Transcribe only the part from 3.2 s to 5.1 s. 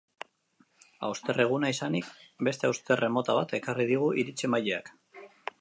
bat ekarri digu iritzi-emaileak.